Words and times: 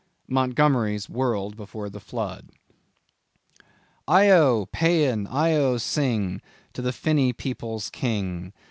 —Montgomery's 0.27 1.11
World 1.11 1.55
before 1.55 1.87
the 1.87 1.99
Flood. 1.99 2.49
"Io! 4.07 4.65
Paean! 4.73 5.27
Io! 5.27 5.77
sing. 5.77 6.41
To 6.73 6.81
the 6.81 6.91
finny 6.91 7.33
people's 7.33 7.91
king. 7.91 8.51